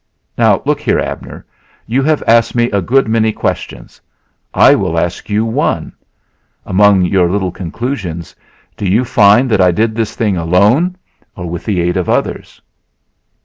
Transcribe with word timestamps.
Now, 0.35 0.63
look 0.65 0.81
here, 0.81 0.97
Abner, 0.99 1.45
you 1.85 2.01
have 2.01 2.23
asked 2.25 2.55
me 2.55 2.71
a 2.71 2.81
good 2.81 3.07
many 3.07 3.31
questions. 3.31 4.01
I 4.51 4.73
will 4.73 4.97
ask 4.97 5.29
you 5.29 5.45
one. 5.45 5.93
Among 6.65 7.05
your 7.05 7.29
little 7.29 7.51
conclusions 7.51 8.35
do 8.75 8.87
you 8.89 9.05
find 9.05 9.47
that 9.51 9.61
I 9.61 9.69
did 9.69 9.93
this 9.93 10.15
thing 10.15 10.37
alone 10.37 10.95
or 11.35 11.45
with 11.47 11.65
the 11.65 11.81
aid 11.81 11.97
of 11.97 12.09
others?" 12.09 12.59